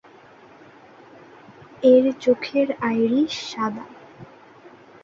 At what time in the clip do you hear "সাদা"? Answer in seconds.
3.51-3.85